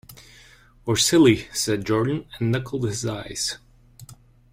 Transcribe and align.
"Or 0.87 0.97
silly," 0.97 1.47
said 1.53 1.85
Jordan, 1.85 2.25
and 2.39 2.51
knuckled 2.51 2.85
his 2.85 3.05
eyes. 3.05 3.59